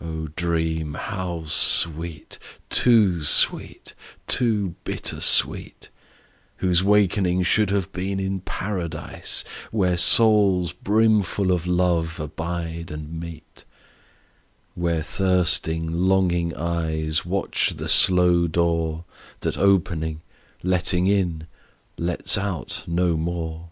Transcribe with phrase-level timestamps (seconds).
[0.00, 3.94] O dream how sweet, too sweet,
[4.26, 5.90] too bitter sweet,
[6.56, 13.64] Whose wakening should have been in Paradise, Where souls brimful of love abide and meet;
[14.74, 19.04] Where thirsting longing eyes Watch the slow door
[19.38, 20.20] That opening,
[20.64, 21.46] letting in,
[21.96, 23.68] lets out no more.